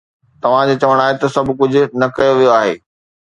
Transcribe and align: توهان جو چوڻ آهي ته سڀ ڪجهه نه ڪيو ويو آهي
توهان 0.41 0.65
جو 0.69 0.75
چوڻ 0.83 0.95
آهي 1.05 1.15
ته 1.21 1.27
سڀ 1.35 1.47
ڪجهه 1.59 1.91
نه 2.01 2.07
ڪيو 2.15 2.31
ويو 2.39 2.51
آهي 2.59 2.75